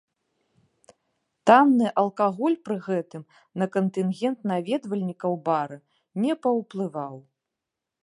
[1.49, 3.23] Танны алкаголь пры гэтым
[3.63, 5.77] на кантынгент наведвальнікаў бара
[6.25, 7.15] не паўплываў.